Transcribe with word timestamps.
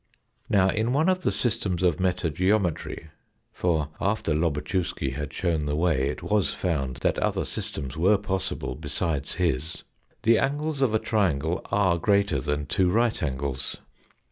Now 0.49 0.69
in 0.69 0.93
one 0.93 1.09
of 1.09 1.21
the 1.21 1.31
systems 1.31 1.83
of 1.83 1.97
metageometry 1.99 3.09
(for 3.53 3.89
after 4.01 4.33
Lobatchewsky 4.33 5.11
had 5.11 5.31
shown 5.31 5.67
the 5.67 5.75
way 5.75 6.09
it 6.09 6.23
was 6.23 6.55
found 6.55 6.95
that 7.03 7.19
other 7.19 7.45
systems 7.45 7.95
were 7.95 8.17
possible 8.17 8.73
besides 8.73 9.35
his) 9.35 9.83
the 10.23 10.39
angles 10.39 10.81
of 10.81 10.95
a 10.95 10.97
triangle 10.97 11.61
are 11.69 11.99
greater 11.99 12.39
than 12.41 12.65
two 12.65 12.89
right 12.89 13.21
angles. 13.21 13.77